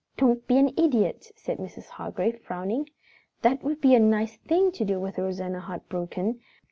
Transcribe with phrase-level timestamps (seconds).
[0.17, 1.89] "Don't be an idiot!" said Mrs.
[1.89, 2.89] Hargrave, frowning.
[3.43, 6.39] "That would be a nice thing to do with Rosanna heartbroken.